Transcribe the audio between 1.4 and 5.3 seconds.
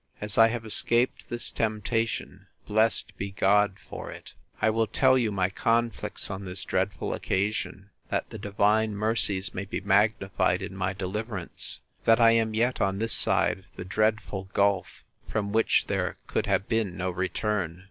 temptation, (blessed be God for it!) I will tell